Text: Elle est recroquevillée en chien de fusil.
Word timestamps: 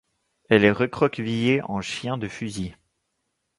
Elle 0.49 0.65
est 0.65 0.71
recroquevillée 0.71 1.61
en 1.65 1.79
chien 1.81 2.17
de 2.17 2.27
fusil. 2.27 2.73